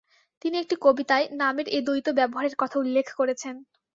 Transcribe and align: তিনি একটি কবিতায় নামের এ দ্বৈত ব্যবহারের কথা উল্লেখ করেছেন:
তিনি 0.41 0.55
একটি 0.57 0.75
কবিতায় 0.81 1.25
নামের 1.39 1.67
এ 1.69 1.79
দ্বৈত 1.81 2.07
ব্যবহারের 2.19 2.55
কথা 2.57 2.75
উল্লেখ 2.79 3.07
করেছেন: 3.13 3.55